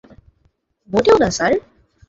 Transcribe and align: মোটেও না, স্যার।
মোটেও 0.89 1.15
না, 1.21 1.29
স্যার। 1.31 1.53